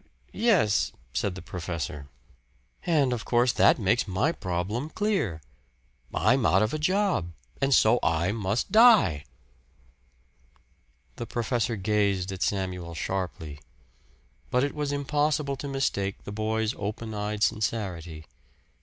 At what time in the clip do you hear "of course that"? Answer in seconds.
3.12-3.78